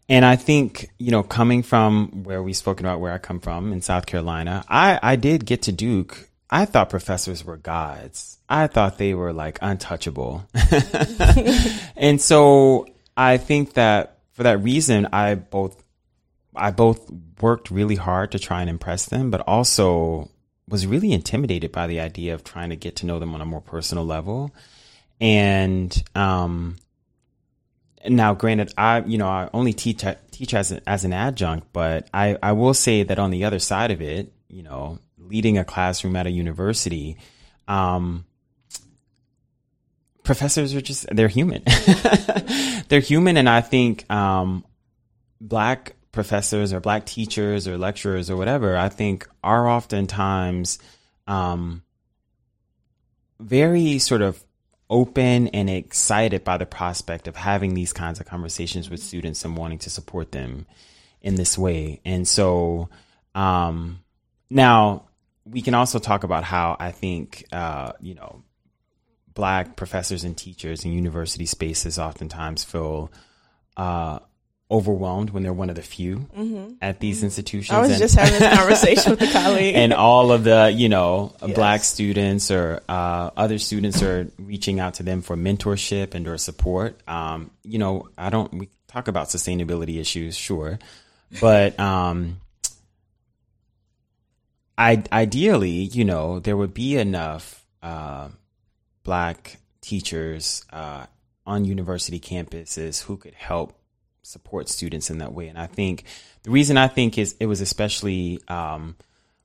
[0.08, 3.70] and I think, you know, coming from where we've spoken about where I come from
[3.70, 6.27] in South Carolina, I, I did get to Duke.
[6.50, 8.38] I thought professors were gods.
[8.48, 10.46] I thought they were like untouchable.
[11.96, 15.82] and so I think that for that reason, I both,
[16.56, 20.30] I both worked really hard to try and impress them, but also
[20.68, 23.46] was really intimidated by the idea of trying to get to know them on a
[23.46, 24.54] more personal level.
[25.20, 26.76] And um,
[28.06, 32.36] now, granted, I you know I only teach teach as as an adjunct, but I
[32.42, 34.98] I will say that on the other side of it, you know,
[35.28, 37.16] leading a classroom at a university,
[37.66, 38.24] um,
[40.22, 41.62] professors are just they're human.
[42.88, 44.64] they're human, and I think um,
[45.40, 50.78] black professors or black teachers or lecturers or whatever, I think are oftentimes
[51.26, 51.82] um,
[53.38, 54.42] very sort of
[54.90, 59.56] open and excited by the prospect of having these kinds of conversations with students and
[59.56, 60.66] wanting to support them
[61.20, 62.00] in this way.
[62.04, 62.88] And so
[63.34, 64.00] um,
[64.50, 65.07] now
[65.50, 68.42] we can also talk about how I think, uh, you know,
[69.34, 73.10] black professors and teachers in university spaces oftentimes feel
[73.76, 74.18] uh,
[74.70, 76.74] overwhelmed when they're one of the few mm-hmm.
[76.82, 77.74] at these institutions.
[77.74, 79.76] I was and, just having a conversation with a colleague.
[79.76, 81.54] And all of the, you know, yes.
[81.54, 86.36] black students or uh, other students are reaching out to them for mentorship and or
[86.36, 87.00] support.
[87.08, 90.78] Um, you know, I don't, we talk about sustainability issues, sure.
[91.40, 92.40] but um,
[94.78, 98.28] I ideally, you know, there would be enough uh,
[99.02, 101.06] black teachers uh,
[101.44, 103.76] on university campuses who could help
[104.22, 105.48] support students in that way.
[105.48, 106.04] And I think
[106.44, 108.94] the reason I think is it was especially um,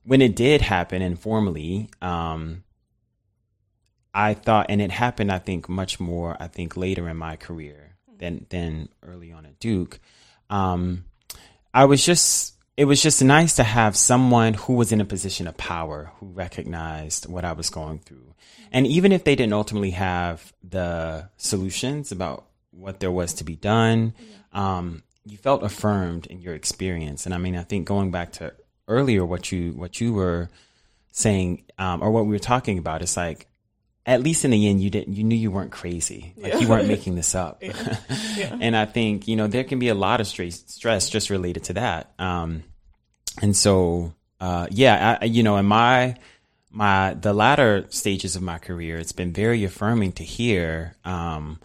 [0.04, 1.90] when it did happen informally.
[2.00, 2.62] Um,
[4.16, 7.96] I thought, and it happened, I think, much more, I think, later in my career
[8.18, 9.98] than than early on at Duke.
[10.48, 11.06] Um,
[11.72, 15.46] I was just, it was just nice to have someone who was in a position
[15.46, 18.34] of power who recognized what I was going through,
[18.72, 23.56] and even if they didn't ultimately have the solutions about what there was to be
[23.56, 24.14] done,
[24.52, 27.24] um, you felt affirmed in your experience.
[27.24, 28.52] And I mean, I think going back to
[28.88, 30.50] earlier, what you what you were
[31.12, 33.46] saying, um, or what we were talking about, is like
[34.06, 36.34] at least in the end, you didn't, you knew you weren't crazy.
[36.36, 36.58] Like yeah.
[36.58, 37.62] you weren't making this up.
[37.74, 37.96] Yeah.
[38.36, 38.58] Yeah.
[38.60, 41.64] and I think, you know, there can be a lot of stress, stress just related
[41.64, 42.12] to that.
[42.18, 42.64] Um,
[43.40, 46.16] and so, uh, yeah, I, you know, in my,
[46.70, 51.58] my, the latter stages of my career, it's been very affirming to hear, um,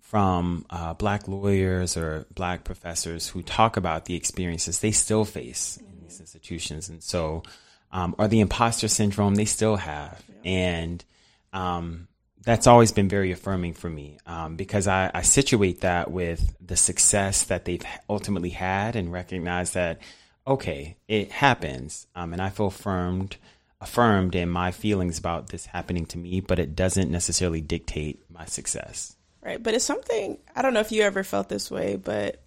[0.00, 5.78] from uh, black lawyers or black professors who talk about the experiences they still face
[5.80, 5.92] mm-hmm.
[5.92, 6.88] in these institutions.
[6.88, 7.44] And so,
[7.92, 10.20] um, or the imposter syndrome they still have.
[10.44, 11.04] And,
[11.52, 12.08] um,
[12.42, 16.76] that's always been very affirming for me um, because I, I, situate that with the
[16.76, 20.00] success that they've ultimately had and recognize that
[20.46, 23.36] okay it happens um, and I feel affirmed
[23.80, 28.44] affirmed in my feelings about this happening to me but it doesn't necessarily dictate my
[28.46, 32.42] success right but it's something I don't know if you ever felt this way but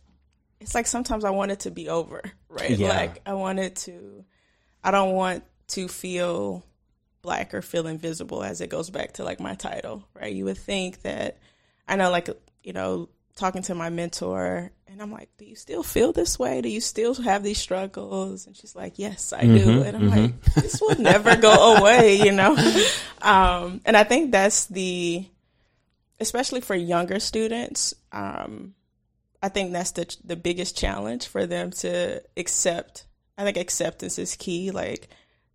[0.60, 2.90] it's like sometimes I want it to be over right yeah.
[2.90, 4.26] like I wanted to
[4.84, 6.64] I don't want to feel
[7.24, 10.34] black or feel invisible as it goes back to like my title, right?
[10.34, 11.40] You would think that
[11.88, 12.30] I know like
[12.62, 16.62] you know talking to my mentor and I'm like, "Do you still feel this way?
[16.62, 20.10] Do you still have these struggles?" And she's like, "Yes, I mm-hmm, do." And I'm
[20.12, 20.22] mm-hmm.
[20.22, 22.56] like, "This will never go away," you know.
[23.24, 25.26] Um, and I think that's the
[26.20, 28.74] especially for younger students, um,
[29.42, 33.06] I think that's the the biggest challenge for them to accept.
[33.38, 34.72] I think acceptance is key.
[34.72, 35.10] Like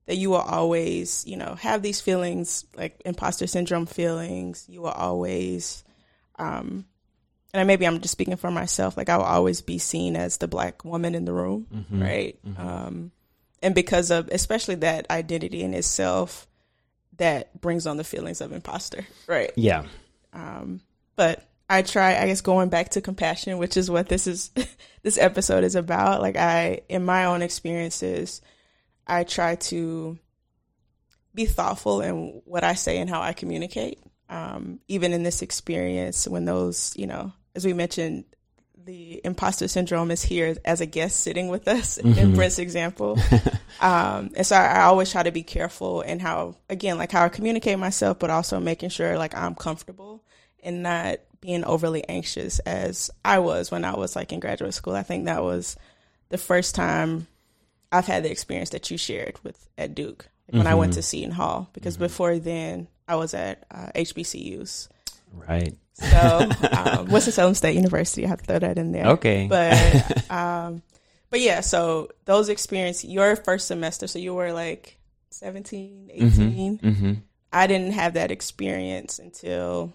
[0.09, 4.65] that you will always, you know, have these feelings like imposter syndrome feelings.
[4.67, 5.85] You will always,
[6.39, 6.87] um,
[7.53, 8.97] and maybe I'm just speaking for myself.
[8.97, 12.03] Like I will always be seen as the black woman in the room, mm-hmm.
[12.03, 12.39] right?
[12.43, 12.69] Mm-hmm.
[12.69, 13.13] Um,
[13.61, 16.49] and because of especially that identity in itself,
[17.19, 19.53] that brings on the feelings of imposter, right?
[19.57, 19.85] Yeah.
[20.33, 20.81] Um,
[21.17, 24.53] but I try, I guess, going back to compassion, which is what this is,
[25.03, 26.23] this episode is about.
[26.23, 28.41] Like I, in my own experiences
[29.09, 30.19] I try to
[31.35, 34.01] be thoughtful in what I say and how I communicate.
[34.29, 38.25] Um, even in this experience, when those, you know, as we mentioned,
[38.85, 42.19] the imposter syndrome is here as a guest sitting with us mm-hmm.
[42.19, 43.19] in Brent's example.
[43.81, 47.25] um, and so I, I, always try to be careful in how, again, like how
[47.25, 50.25] I communicate myself, but also making sure like I'm comfortable
[50.63, 54.95] and not being overly anxious as I was when I was like in graduate school.
[54.95, 55.77] I think that was
[56.31, 57.27] the first time
[57.91, 60.59] I've had the experience that you shared with at Duke like mm-hmm.
[60.59, 61.05] when I went to mm-hmm.
[61.05, 62.05] Seton Hall because mm-hmm.
[62.05, 64.89] before then I was at uh, HBCUs.
[65.33, 65.75] Right.
[65.93, 68.25] So um, Winston Salem State University.
[68.25, 69.07] I have to throw that in there.
[69.09, 69.47] Okay.
[69.47, 70.83] But um,
[71.31, 71.61] but yeah.
[71.61, 74.07] So those experience your first semester.
[74.07, 74.99] So you were like
[75.31, 76.31] 17, 18.
[76.31, 76.89] Mm-hmm.
[76.89, 77.13] mm-hmm.
[77.51, 79.95] I didn't have that experience until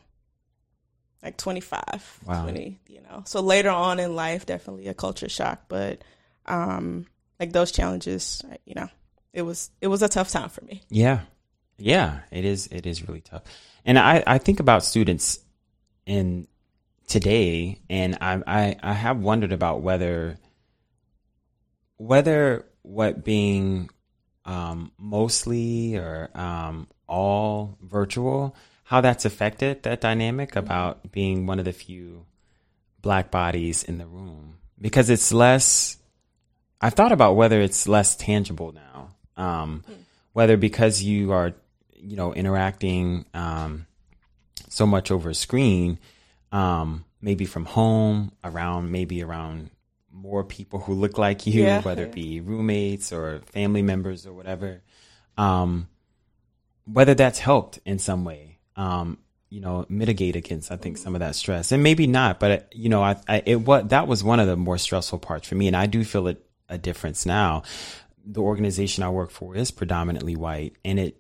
[1.22, 2.44] like 25, wow.
[2.44, 3.22] 20, you know.
[3.26, 6.04] So later on in life, definitely a culture shock, but
[6.48, 7.06] um,
[7.40, 8.90] like those challenges, you know,
[9.34, 10.82] it was it was a tough time for me.
[10.90, 11.22] Yeah,
[11.78, 12.68] yeah, it is.
[12.68, 13.44] It is really tough,
[13.86, 15.40] and I I think about students
[16.06, 16.48] in
[17.08, 20.38] today, and I I, I have wondered about whether
[21.98, 23.90] whether what being
[24.46, 31.66] um, mostly or um, all virtual, how that's affected that dynamic about being one of
[31.66, 32.26] the few
[33.02, 35.98] black bodies in the room because it's less
[36.84, 39.96] I've thought about whether it's less tangible now, um, mm.
[40.34, 41.54] whether because you are,
[41.96, 43.88] you know, interacting um,
[44.68, 45.98] so much over a screen,
[46.52, 49.70] um, maybe from home, around maybe around
[50.12, 54.34] more people who look like you, yeah, whether it be roommates or family members or
[54.34, 54.82] whatever,
[55.38, 55.88] um,
[56.84, 58.58] whether that's helped in some way.
[58.76, 59.20] Um,
[59.50, 62.90] you know, mitigate against, I think, some of that stress, and maybe not, but you
[62.90, 65.68] know, I, I it what that was one of the more stressful parts for me,
[65.68, 66.44] and I do feel it
[66.74, 67.64] a difference now.
[68.26, 71.18] The organization I work for is predominantly white, and it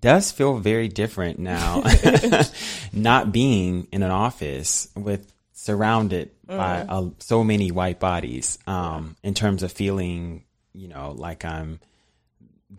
[0.00, 1.82] does feel very different now
[2.92, 9.34] not being in an office with surrounded by uh, so many white bodies um, in
[9.34, 11.80] terms of feeling, you know, like I'm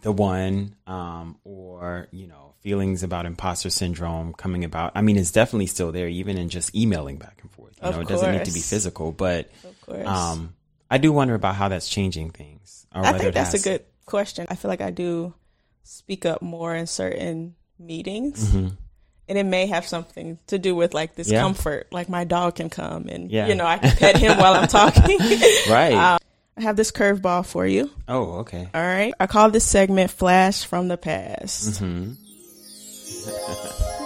[0.01, 4.93] the one, um, or you know, feelings about imposter syndrome coming about.
[4.95, 7.73] I mean, it's definitely still there, even in just emailing back and forth.
[7.81, 10.07] You Of know, it doesn't need to be physical, but Of course.
[10.07, 10.53] um,
[10.91, 12.85] I do wonder about how that's changing things.
[12.93, 14.45] Or I think that's a good question.
[14.49, 15.33] I feel like I do
[15.83, 18.49] speak up more in certain meetings.
[18.49, 18.75] Mm-hmm.
[19.29, 21.39] And it may have something to do with like this Yeah.
[21.41, 21.87] comfort.
[21.93, 23.47] Like my dog can come and Yeah.
[23.47, 25.17] you know, I can pet him while I'm talking.
[25.69, 25.93] right.
[25.93, 26.19] Um,
[26.57, 27.89] I have this curveball for you.
[28.09, 28.67] oh, okay.
[28.73, 29.13] All right.
[29.19, 31.79] I call this segment Flash from the Past.
[31.79, 32.13] hmm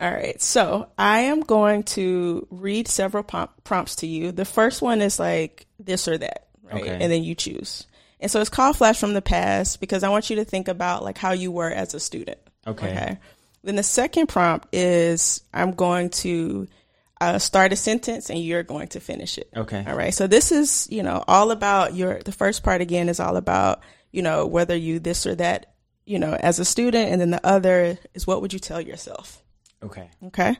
[0.00, 0.40] All right.
[0.40, 4.32] So I am going to read several pom- prompts to you.
[4.32, 6.82] The first one is like this or that, right?
[6.82, 6.98] Okay.
[7.00, 7.86] And then you choose.
[8.18, 11.04] And so it's called Flash from the Past because I want you to think about
[11.04, 12.38] like how you were as a student.
[12.66, 13.18] Okay.
[13.62, 16.66] Then the second prompt is I'm going to
[17.20, 19.50] uh, start a sentence and you're going to finish it.
[19.54, 19.84] Okay.
[19.86, 20.14] All right.
[20.14, 23.80] So this is, you know, all about your, the first part again is all about,
[24.12, 25.74] you know, whether you this or that,
[26.06, 27.10] you know, as a student.
[27.10, 29.39] And then the other is what would you tell yourself?
[29.82, 30.10] Okay.
[30.26, 30.56] Okay.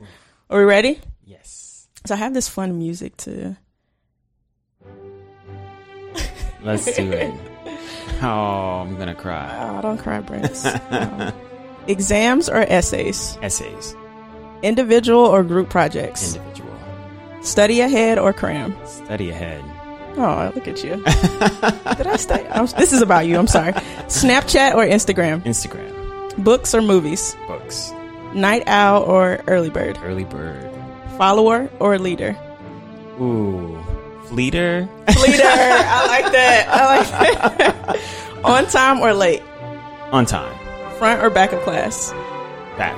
[0.48, 0.98] Are we ready?
[1.24, 1.88] Yes.
[2.06, 3.56] So I have this fun music to.
[6.62, 7.32] Let's do it.
[8.22, 9.48] Oh, I'm gonna cry.
[9.78, 10.66] Oh, don't cry, Brent.
[10.90, 11.32] Um,
[11.86, 13.38] exams or essays?
[13.40, 13.96] Essays.
[14.62, 16.34] Individual or group projects?
[16.34, 16.70] Individual.
[17.42, 18.76] Study ahead or cram?
[18.84, 19.64] Study ahead.
[20.18, 20.96] Oh, look at you.
[20.96, 22.46] Did I stay?
[22.48, 23.38] I'm, this is about you.
[23.38, 23.72] I'm sorry.
[23.72, 25.40] Snapchat or Instagram?
[25.44, 26.44] Instagram.
[26.44, 27.34] Books or movies?
[27.46, 27.90] Books.
[28.34, 29.98] Night owl or early bird?
[30.02, 30.70] Early bird.
[31.16, 32.36] Follower or leader?
[33.20, 33.78] Ooh.
[34.26, 34.88] Fleeter.
[35.20, 35.42] Leader.
[35.44, 36.68] I like that.
[36.70, 38.00] I like that.
[38.44, 39.42] On time or late?
[40.12, 40.56] On time.
[40.98, 42.12] Front or back of class?
[42.78, 42.96] Back.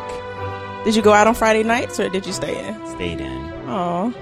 [0.85, 2.87] Did you go out on Friday nights or did you stay in?
[2.89, 3.53] Stayed in.
[3.67, 4.13] Oh.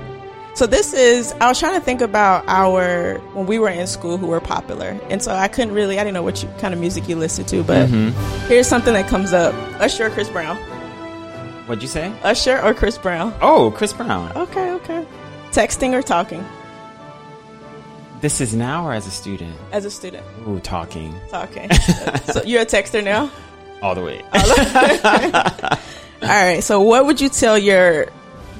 [0.55, 4.19] So this is I was trying to think about our when we were in school
[4.19, 4.99] who were popular.
[5.09, 7.49] And so I couldn't really I didn't know what you, kind of music you listened
[7.49, 8.47] to, but mm-hmm.
[8.47, 9.55] here's something that comes up.
[9.81, 10.59] Usher Chris Brown?
[11.71, 12.13] What'd you say?
[12.25, 13.33] Usher or Chris Brown?
[13.41, 14.33] Oh, Chris Brown.
[14.37, 15.07] Okay, okay.
[15.53, 16.45] Texting or talking
[18.21, 19.55] This is now or as a student?
[19.71, 20.27] as a student?
[20.49, 21.15] Ooh, talking.
[21.29, 21.71] Talking.
[22.25, 23.31] so you're a texter now?
[23.83, 24.21] All the way.
[26.23, 26.61] All right.
[26.61, 28.09] So what would you tell your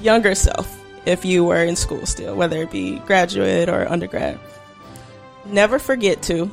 [0.01, 0.73] younger self
[1.05, 4.39] if you were in school still, whether it be graduate or undergrad?
[5.47, 6.49] Never forget to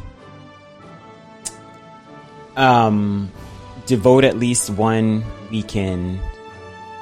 [2.55, 3.31] um,
[3.85, 6.19] devote at least one weekend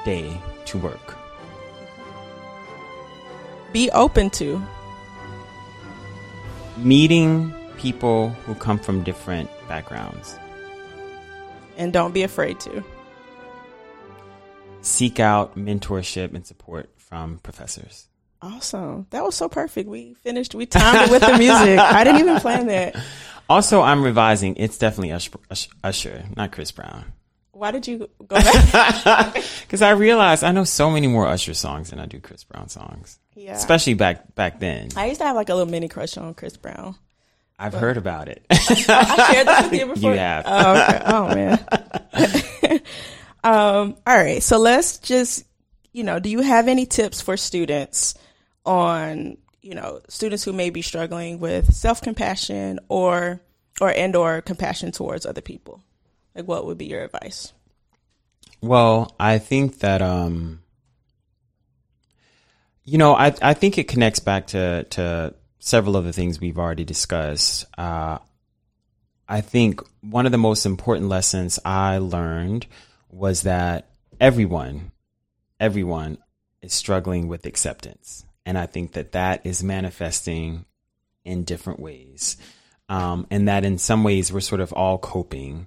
[0.06, 1.16] day to work.
[3.72, 4.62] be open to
[6.78, 10.38] Meeting people who come from different backgrounds.
[11.76, 12.82] and don't be afraid to.
[14.80, 18.08] Seek out mentorship and support from professors.
[18.40, 19.06] Awesome.
[19.10, 19.88] That was so perfect.
[19.88, 20.54] We finished.
[20.54, 21.78] We timed it with the music.
[21.78, 22.96] I didn't even plan that.
[23.48, 24.56] Also, I'm revising.
[24.56, 25.38] It's definitely Usher,
[25.84, 27.04] Usher, not Chris Brown.
[27.56, 29.34] Why did you go back?
[29.62, 32.68] Because I realized I know so many more Usher songs than I do Chris Brown
[32.68, 33.18] songs.
[33.34, 33.54] Yeah.
[33.54, 34.90] Especially back back then.
[34.94, 36.96] I used to have like a little mini crush on Chris Brown.
[37.58, 38.44] I've heard about it.
[38.50, 40.12] I shared this with you before.
[40.12, 40.44] You have.
[40.46, 41.02] Oh, okay.
[41.06, 42.80] oh man.
[43.42, 44.42] um, all right.
[44.42, 45.44] So let's just,
[45.92, 48.14] you know, do you have any tips for students
[48.66, 53.40] on, you know, students who may be struggling with self compassion or,
[53.80, 55.82] or and or compassion towards other people?
[56.36, 57.54] Like, what would be your advice?
[58.60, 60.62] Well, I think that um
[62.84, 66.58] you know, I I think it connects back to to several of the things we've
[66.58, 67.64] already discussed.
[67.78, 68.18] Uh
[69.28, 72.66] I think one of the most important lessons I learned
[73.10, 73.88] was that
[74.20, 74.92] everyone
[75.58, 76.18] everyone
[76.60, 78.24] is struggling with acceptance.
[78.44, 80.66] And I think that that is manifesting
[81.24, 82.36] in different ways.
[82.88, 85.66] Um, and that in some ways we're sort of all coping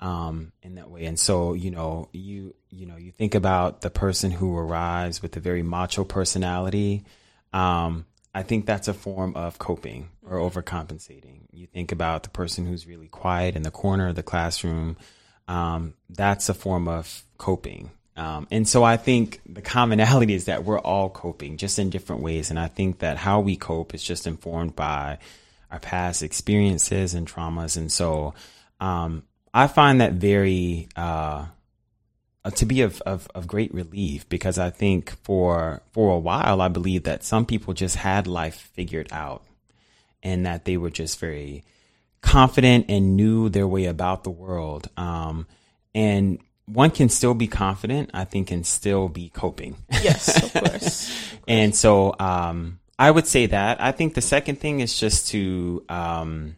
[0.00, 1.06] um, in that way.
[1.06, 5.36] And so, you know, you you know, you think about the person who arrives with
[5.36, 7.04] a very macho personality.
[7.52, 11.40] Um, I think that's a form of coping or overcompensating.
[11.52, 14.98] You think about the person who's really quiet in the corner of the classroom.
[15.48, 17.90] Um, that's a form of coping.
[18.16, 22.22] Um, and so I think the commonality is that we're all coping just in different
[22.22, 22.50] ways.
[22.50, 25.18] And I think that how we cope is just informed by
[25.70, 27.76] our past experiences and traumas.
[27.76, 28.34] And so,
[28.80, 29.22] um,
[29.56, 31.46] I find that very, uh,
[32.44, 36.60] uh, to be of, of, of great relief because I think for, for a while,
[36.60, 39.42] I believe that some people just had life figured out
[40.22, 41.64] and that they were just very
[42.20, 44.90] confident and knew their way about the world.
[44.98, 45.46] Um,
[45.94, 49.76] and one can still be confident, I think, and still be coping.
[50.02, 51.32] Yes, of course.
[51.48, 53.80] and so, um, I would say that.
[53.80, 56.56] I think the second thing is just to, um,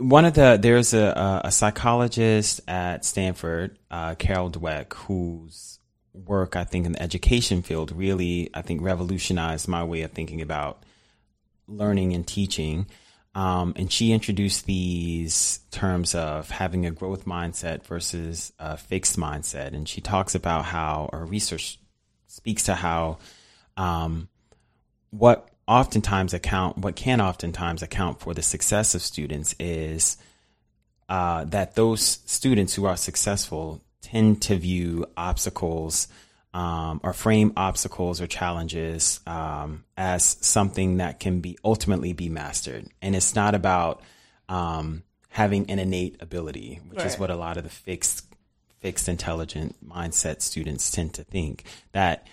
[0.00, 5.78] one of the there's a, a psychologist at Stanford, uh, Carol Dweck, whose
[6.12, 10.40] work I think in the education field really I think revolutionized my way of thinking
[10.40, 10.82] about
[11.68, 12.86] learning and teaching.
[13.34, 19.68] Um, and she introduced these terms of having a growth mindset versus a fixed mindset.
[19.68, 21.78] And she talks about how, or research
[22.26, 23.18] speaks to how,
[23.76, 24.28] um,
[25.10, 30.16] what oftentimes account, what can oftentimes account for the success of students is
[31.08, 36.08] uh, that those students who are successful tend to view obstacles
[36.52, 42.88] um, or frame obstacles or challenges um, as something that can be ultimately be mastered.
[43.00, 44.02] And it's not about
[44.48, 47.06] um, having an innate ability, which right.
[47.06, 48.26] is what a lot of the fixed
[48.80, 51.62] fixed intelligent mindset students tend to think
[51.92, 52.26] that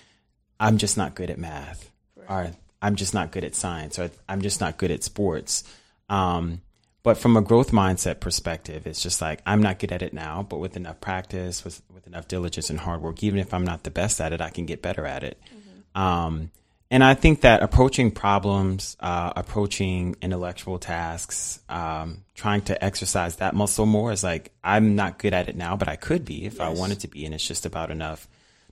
[0.60, 2.30] I'm just not good at math right.
[2.30, 5.64] or I'm just not good at science or I'm just not good at sports.
[6.10, 6.62] Um,
[7.04, 10.44] but from a growth mindset perspective, it's just like I'm not good at it now,
[10.44, 13.84] but with enough practice, with with enough diligence and hard work, even if I'm not
[13.84, 15.40] the best at it, I can get better at it.
[15.46, 16.02] Mm-hmm.
[16.02, 16.52] Um,
[16.90, 23.54] and I think that approaching problems, uh, approaching intellectual tasks, um, trying to exercise that
[23.56, 26.56] muscle more is like I'm not good at it now, but I could be if
[26.56, 26.62] yes.
[26.62, 28.28] I wanted to be, and it's just about enough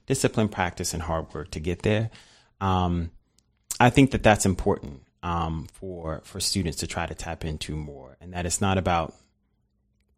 [0.06, 2.10] discipline, practice, and hard work to get there.
[2.60, 3.10] Um,
[3.78, 8.16] I think that that's important um, for for students to try to tap into more,
[8.20, 9.14] and that it's not about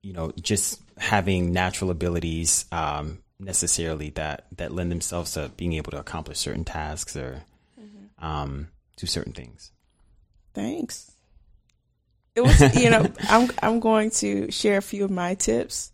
[0.03, 5.91] you know just having natural abilities um, necessarily that that lend themselves to being able
[5.93, 7.43] to accomplish certain tasks or
[7.81, 8.25] mm-hmm.
[8.25, 9.73] um, do certain things.
[10.55, 11.11] Thanks.
[12.35, 15.91] It was you know I'm I'm going to share a few of my tips.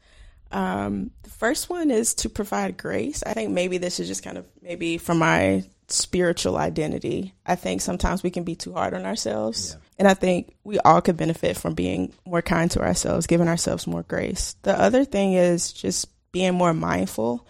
[0.50, 3.24] Um, the first one is to provide grace.
[3.26, 7.34] I think maybe this is just kind of maybe from my spiritual identity.
[7.44, 9.76] I think sometimes we can be too hard on ourselves.
[9.76, 9.84] Yeah.
[9.98, 13.86] And I think we all could benefit from being more kind to ourselves, giving ourselves
[13.86, 14.56] more grace.
[14.62, 17.46] The other thing is just being more mindful.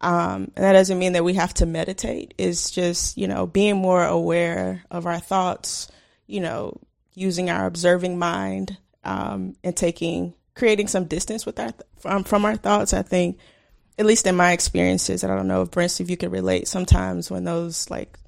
[0.00, 2.34] Um, and that doesn't mean that we have to meditate.
[2.38, 5.88] It's just, you know, being more aware of our thoughts,
[6.26, 6.78] you know,
[7.14, 12.54] using our observing mind um, and taking, creating some distance with our, from, from our
[12.54, 12.94] thoughts.
[12.94, 13.38] I think
[13.98, 16.68] at least in my experiences, and I don't know if Brent, if you could relate,
[16.68, 18.18] sometimes when those like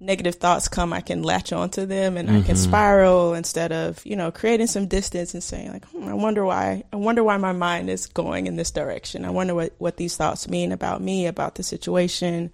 [0.00, 2.38] negative thoughts come, I can latch onto them and mm-hmm.
[2.38, 2.64] I can mm-hmm.
[2.64, 6.84] spiral instead of, you know, creating some distance and saying like, hmm, I wonder why,
[6.92, 9.24] I wonder why my mind is going in this direction.
[9.24, 12.50] I wonder what, what these thoughts mean about me, about the situation.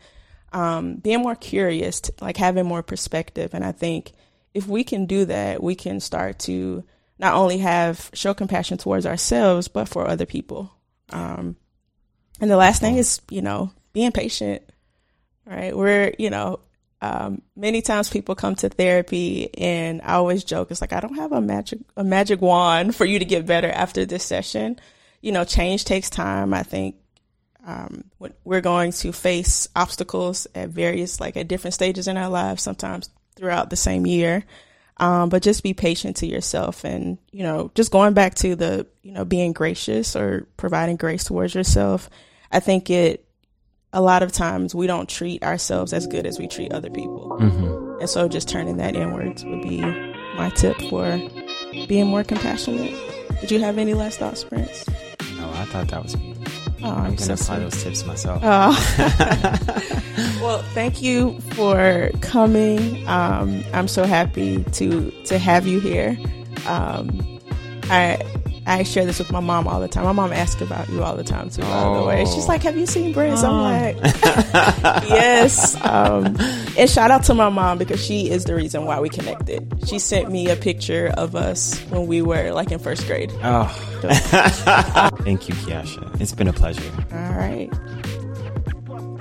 [0.52, 3.54] Um, being more curious, to, like having more perspective.
[3.54, 4.12] And I think
[4.54, 6.84] if we can do that, we can start to
[7.18, 10.72] not only have show compassion towards ourselves, but for other people.
[11.10, 11.56] Um,
[12.40, 14.62] and the last thing is, you know, being patient,
[15.46, 15.76] right?
[15.76, 16.60] We're, you know,
[17.00, 21.16] um, many times people come to therapy and I always joke, it's like, I don't
[21.16, 24.78] have a magic, a magic wand for you to get better after this session.
[25.20, 26.52] You know, change takes time.
[26.54, 26.96] I think,
[27.66, 28.04] um,
[28.44, 33.10] we're going to face obstacles at various, like at different stages in our lives, sometimes
[33.34, 34.44] throughout the same year.
[34.98, 38.86] Um, but just be patient to yourself and, you know, just going back to the,
[39.02, 42.08] you know, being gracious or providing grace towards yourself.
[42.50, 43.22] I think it,
[43.92, 47.36] a lot of times we don't treat ourselves as good as we treat other people.
[47.38, 48.00] Mm-hmm.
[48.00, 51.20] And so just turning that inwards would be my tip for
[51.88, 52.94] being more compassionate.
[53.42, 54.86] Did you have any last thoughts, Prince?
[55.36, 56.35] No, I thought that was beautiful.
[56.86, 58.40] Oh, I'm, I'm gonna so apply those tips myself.
[58.44, 58.72] Oh.
[60.40, 63.06] well, thank you for coming.
[63.06, 66.16] Um, I'm so happy to to have you here.
[66.66, 67.40] Um,
[67.84, 68.18] I
[68.68, 70.04] I share this with my mom all the time.
[70.04, 71.62] My mom asks about you all the time too.
[71.62, 73.96] By the way, she's like, "Have you seen Brent?" I'm like,
[75.08, 76.36] "Yes." Um,
[76.76, 79.72] and shout out to my mom because she is the reason why we connected.
[79.86, 83.32] She sent me a picture of us when we were like in first grade.
[83.44, 83.95] Oh,
[85.24, 86.20] thank you, Kiasha.
[86.20, 86.90] It's been a pleasure.
[87.12, 87.70] All right.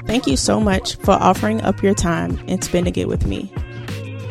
[0.05, 3.51] Thank you so much for offering up your time and spending it with me.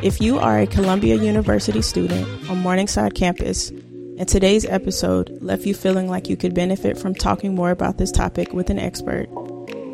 [0.02, 5.74] If you are a Columbia University student on Morningside campus and today's episode left you
[5.74, 9.26] feeling like you could benefit from talking more about this topic with an expert,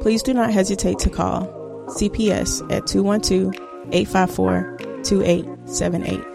[0.00, 1.46] please do not hesitate to call
[1.88, 3.54] CPS at 212
[3.92, 6.29] 854 2878.